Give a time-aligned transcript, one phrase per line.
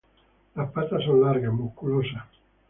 [0.55, 2.25] Las patas son largas, musculosas.